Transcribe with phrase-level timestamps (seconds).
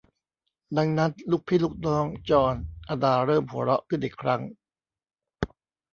[0.77, 2.55] ดังนั้น ลูกพี่ลูกน้องจอร์น
[2.87, 4.41] อดาเริ่มหัวเราะขึ้นอีกครั้ง